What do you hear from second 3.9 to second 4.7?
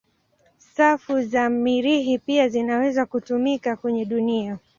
dunia.